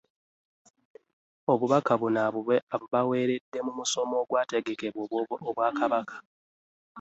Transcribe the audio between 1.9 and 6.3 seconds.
buno abubaweeredde mu musomo ogwategekeddwa Obwakabaka